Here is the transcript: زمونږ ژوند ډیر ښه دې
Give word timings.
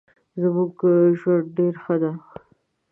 زمونږ 0.41 0.75
ژوند 1.19 1.45
ډیر 1.57 1.73
ښه 1.83 1.95
دې 2.01 2.11